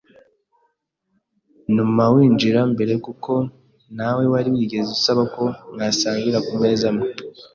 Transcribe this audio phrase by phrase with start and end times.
[1.73, 3.31] ntuma winjira mbere kuko
[3.95, 5.43] nta we wari wigeze usaba ko
[5.73, 7.07] mwasangira ku meza amwe